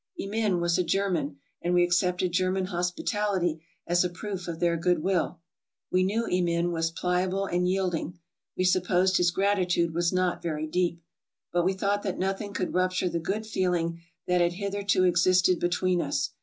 Emin 0.19 0.59
was 0.59 0.79
a 0.79 0.83
German, 0.83 1.37
and 1.61 1.75
we 1.75 1.83
accepted 1.83 2.31
German 2.31 2.65
hospi 2.65 3.03
tality 3.03 3.61
as 3.85 4.03
a 4.03 4.09
proof 4.09 4.47
of 4.47 4.59
their 4.59 4.75
good 4.75 5.03
will. 5.03 5.37
We 5.91 6.01
knew 6.01 6.25
Emin 6.25 6.71
was 6.71 6.89
pliable 6.89 7.45
and 7.45 7.69
yielding. 7.69 8.17
We 8.57 8.63
supposed 8.63 9.17
his 9.17 9.29
gratitude 9.29 9.93
was 9.93 10.11
not 10.11 10.41
very 10.41 10.65
deep. 10.65 11.03
But 11.53 11.65
we 11.65 11.73
thought 11.73 12.01
that 12.01 12.17
nothing 12.17 12.51
could 12.51 12.73
rupture 12.73 13.09
the 13.09 13.19
good 13.19 13.45
feeling 13.45 14.01
that 14.25 14.41
had 14.41 14.53
hitherto 14.53 15.03
existed 15.03 15.59
between 15.59 16.01
us. 16.01 16.31